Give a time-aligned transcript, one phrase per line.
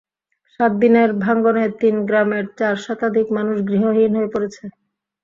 [0.53, 4.63] সাত দিনের ভাঙনে তিন গ্রামের চার শতাধিক মানুষ গৃহহীন হয়ে পড়েছে।